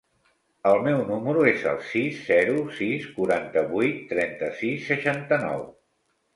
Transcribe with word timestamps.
El 0.69 0.79
meu 0.87 1.03
número 1.09 1.43
es 1.51 1.65
el 1.73 1.77
sis, 1.91 2.17
zero, 2.31 2.57
sis, 2.79 3.07
quaranta-vuit, 3.19 4.03
trenta-sis, 4.17 4.91
seixanta-nou. 4.93 5.67